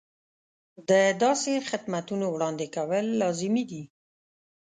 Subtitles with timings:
[0.89, 0.91] د
[1.23, 3.83] داسې خدمتونو وړاندې کول لازمي دي.